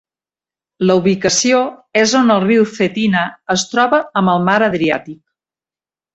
[0.91, 1.59] La ubicació
[2.03, 3.23] és on el riu Cetina
[3.57, 5.21] es troba amb el mar Adriàtic.